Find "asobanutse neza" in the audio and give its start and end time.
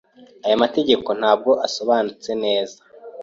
1.65-2.77